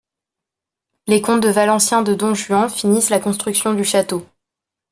Les 1.05 1.21
comtes 1.21 1.43
de 1.43 1.49
Valencia 1.49 2.01
de 2.01 2.15
Don 2.15 2.33
Juan 2.33 2.69
finissent 2.71 3.11
la 3.11 3.19
construction 3.19 3.75
du 3.75 3.83
château. 3.83 4.25